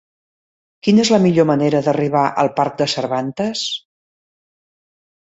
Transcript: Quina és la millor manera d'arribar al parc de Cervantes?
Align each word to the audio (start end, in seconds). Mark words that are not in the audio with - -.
Quina 0.85 1.01
és 1.01 1.09
la 1.15 1.17
millor 1.25 1.45
manera 1.49 1.81
d'arribar 1.87 2.23
al 2.43 2.49
parc 2.59 2.79
de 2.79 2.87
Cervantes? 2.93 3.61